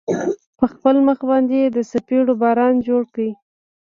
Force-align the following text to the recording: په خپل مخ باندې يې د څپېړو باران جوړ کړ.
په 0.57 0.65
خپل 0.73 0.95
مخ 1.07 1.19
باندې 1.29 1.55
يې 1.61 1.67
د 1.75 1.77
څپېړو 1.91 2.33
باران 2.41 2.73
جوړ 2.87 3.01
کړ. 3.13 3.27